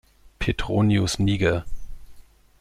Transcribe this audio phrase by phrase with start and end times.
[0.39, 1.63] Petronius Niger“.